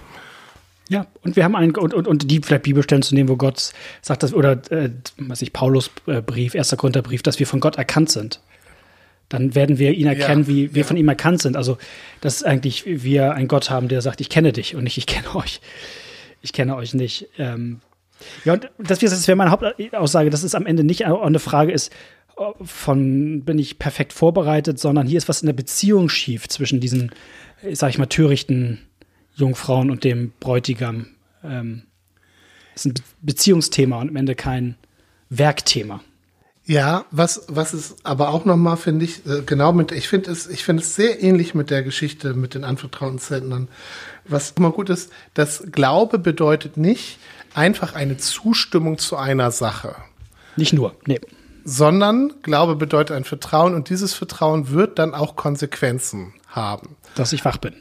[0.89, 3.74] Ja, und wir haben einen, und, und, und die vielleicht Bibelstellen zu nehmen, wo Gott
[4.02, 7.78] sagt, dass, oder, äh, was ich, Paulus äh, Brief, erster Korintherbrief, dass wir von Gott
[7.78, 8.41] erkannt sind.
[9.34, 10.88] Dann werden wir ihn erkennen, ja, wie wir ja.
[10.88, 11.58] von ihm erkannt sind.
[11.58, 11.80] Also,
[12.22, 15.08] das ist eigentlich, wir einen Gott haben, der sagt, ich kenne dich und nicht, ich
[15.08, 15.60] kenne euch.
[16.43, 17.30] Ich kenne euch nicht.
[17.39, 17.82] Ähm,
[18.46, 21.91] ja, und das, das wäre meine Hauptaussage, dass es am Ende nicht eine Frage ist,
[22.62, 27.12] von bin ich perfekt vorbereitet, sondern hier ist was in der Beziehung schief zwischen diesen,
[27.72, 28.82] sag ich mal, törichten
[29.34, 31.08] Jungfrauen und dem Bräutigam.
[31.43, 31.84] Ähm,
[32.76, 34.76] ist ein Be Beziehungsthema und am Ende kein
[35.30, 36.02] Werkthema.
[36.65, 40.47] Ja, was, was ist aber auch nochmal, finde ich, äh, genau mit, ich finde es,
[40.47, 43.67] ich finde es sehr ähnlich mit der Geschichte mit den anvertrauten Zentnern.
[44.26, 47.19] Was immer gut ist, dass Glaube bedeutet nicht
[47.54, 49.95] einfach eine Zustimmung zu einer Sache.
[50.56, 51.19] Nicht nur, nee.
[51.65, 56.95] Sondern Glaube bedeutet ein Vertrauen und dieses Vertrauen wird dann auch Konsequenzen haben.
[57.15, 57.73] Dass ich wach bin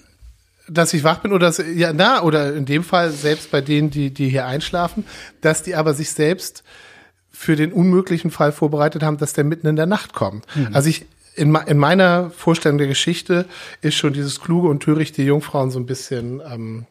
[0.69, 3.91] dass ich wach bin oder dass, ja, na, oder in dem Fall selbst bei denen,
[3.91, 5.05] die, die hier einschlafen,
[5.41, 6.63] dass die aber sich selbst
[7.43, 10.47] für den unmöglichen Fall vorbereitet haben, dass der mitten in der Nacht kommt.
[10.55, 10.69] Mhm.
[10.73, 13.47] Also ich, in, in meiner Vorstellung der Geschichte
[13.81, 16.87] ist schon dieses kluge und törichte Jungfrauen so ein bisschen, ähm,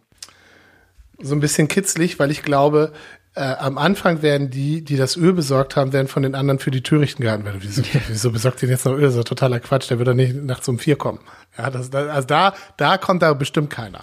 [1.22, 2.92] so ein bisschen kitzlig, weil ich glaube,
[3.34, 6.70] äh, am Anfang werden die, die das Öl besorgt haben, werden von den anderen für
[6.70, 7.62] die Törichten gehalten werden.
[7.64, 9.04] Wieso, wieso besorgt ihr jetzt noch Öl?
[9.04, 11.20] Das ist totaler Quatsch, der wird doch nicht nachts um vier kommen.
[11.58, 14.02] Ja, das, also da, da kommt da bestimmt keiner.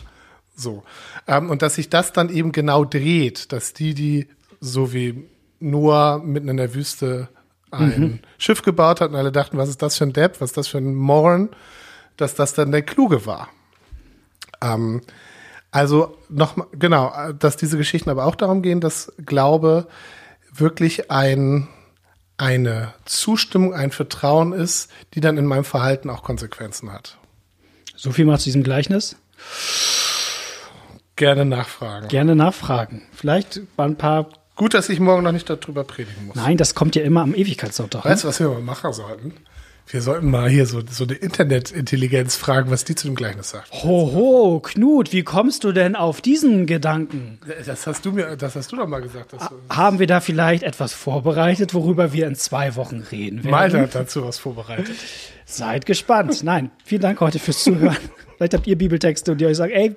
[0.57, 0.83] So.
[1.27, 4.29] Ähm, und dass sich das dann eben genau dreht, dass die, die
[4.61, 5.27] so wie
[5.61, 7.29] Noah mitten in der Wüste
[7.71, 8.19] ein mhm.
[8.39, 10.69] Schiff gebaut hat und alle dachten, was ist das für ein Depp, was ist das
[10.69, 11.51] für ein Morn,
[12.17, 13.49] dass das dann der Kluge war.
[14.63, 15.03] Ähm,
[15.71, 19.87] also noch genau, dass diese Geschichten aber auch darum gehen, dass Glaube
[20.53, 21.69] wirklich ein
[22.39, 27.19] eine Zustimmung, ein Vertrauen ist, die dann in meinem Verhalten auch Konsequenzen hat.
[27.97, 29.17] So viel mal zu diesem Gleichnis.
[31.17, 32.07] Gerne nachfragen.
[32.07, 33.03] Gerne nachfragen.
[33.13, 34.29] Vielleicht ein paar.
[34.59, 36.35] Gut, dass ich morgen noch nicht darüber predigen muss.
[36.35, 38.05] Nein, das kommt ja immer am Ewigkeitssonntag.
[38.05, 39.33] Weißt du, was wir mal machen sollten?
[39.87, 43.73] Wir sollten mal hier so, so eine Internetintelligenz fragen, was die zu dem Gleichnis sagt.
[43.73, 47.39] Hoho, Knut, wie kommst du denn auf diesen Gedanken?
[47.67, 49.31] Das hast du mir, das hast du doch mal gesagt.
[49.71, 53.51] Haben wir da vielleicht etwas vorbereitet, worüber wir in zwei Wochen reden werden?
[53.53, 54.97] Malte hat dazu was vorbereitet.
[55.47, 56.43] Seid gespannt.
[56.43, 57.97] Nein, vielen Dank heute fürs Zuhören.
[58.37, 59.95] vielleicht habt ihr Bibeltexte und die euch sagen, ey,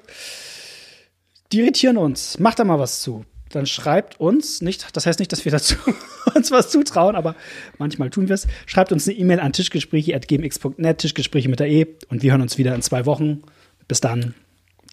[1.51, 2.37] die irritieren uns.
[2.37, 5.75] Macht da mal was zu dann schreibt uns, nicht, das heißt nicht, dass wir dazu
[6.35, 7.35] uns was zutrauen, aber
[7.77, 8.47] manchmal tun wir es.
[8.65, 12.75] Schreibt uns eine E-Mail an tischgespräche.gmx.net, Tischgespräche mit der E und wir hören uns wieder
[12.75, 13.43] in zwei Wochen.
[13.87, 14.33] Bis dann.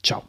[0.02, 0.24] Ciao.